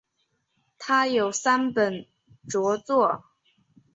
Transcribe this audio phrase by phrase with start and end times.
[0.79, 2.07] 他有三本
[2.47, 3.23] 着作。